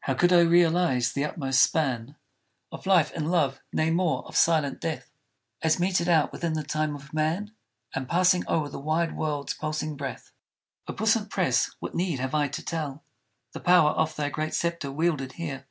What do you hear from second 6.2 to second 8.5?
within the time of man, And passing